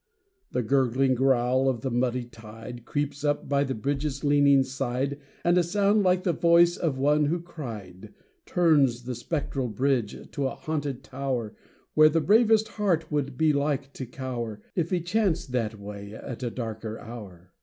The 0.51 0.63
gurgling 0.63 1.13
growl 1.13 1.69
of 1.69 1.81
the 1.81 1.91
muddy 1.91 2.23
tide 2.25 2.85
Creeps 2.85 3.23
up 3.23 3.47
by 3.47 3.63
the 3.63 3.75
bridge's 3.75 4.23
leaning 4.23 4.63
side, 4.63 5.19
And 5.45 5.59
a 5.59 5.63
sound, 5.63 6.01
like 6.01 6.23
the 6.23 6.33
voice 6.33 6.75
of 6.75 6.97
one 6.97 7.25
who 7.25 7.39
cried, 7.39 8.11
Turns 8.47 9.03
the 9.03 9.13
spectral 9.13 9.67
bridge 9.67 10.17
to 10.31 10.47
a 10.47 10.55
haunted 10.55 11.03
tower, 11.03 11.55
Where 11.93 12.09
the 12.09 12.19
bravest 12.19 12.67
heart 12.67 13.11
would 13.11 13.37
be 13.37 13.53
like 13.53 13.93
to 13.93 14.07
cower, 14.07 14.59
If 14.73 14.89
he 14.89 15.01
chanced 15.01 15.51
that 15.51 15.79
way 15.79 16.13
at 16.15 16.41
a 16.41 16.49
darker 16.49 16.97
hour. 16.97 17.51